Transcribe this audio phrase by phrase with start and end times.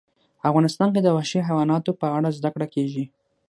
[0.49, 3.03] افغانستان کې د وحشي حیواناتو په اړه زده کړه کېږي.